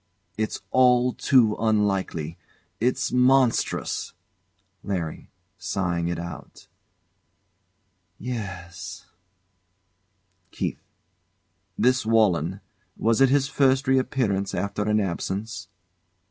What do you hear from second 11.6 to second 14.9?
This Walenn was it his first reappearance after